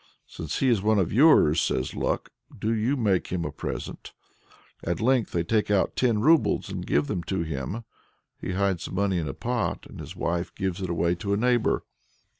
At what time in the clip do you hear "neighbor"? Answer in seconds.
11.37-11.83